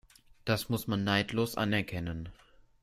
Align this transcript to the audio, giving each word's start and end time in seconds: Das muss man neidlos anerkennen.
Das 0.45 0.67
muss 0.67 0.87
man 0.87 1.03
neidlos 1.03 1.57
anerkennen. 1.57 2.29